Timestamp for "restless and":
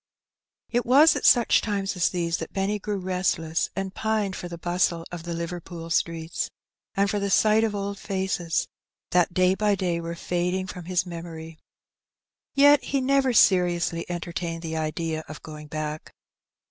2.97-3.93